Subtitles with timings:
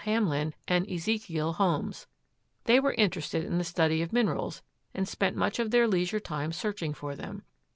[0.05, 2.07] Hamlin and Ezekiel Holmes.
[2.63, 4.63] They were interested in the study of minerals
[4.95, 7.43] and spent much of their leisure time searching for them.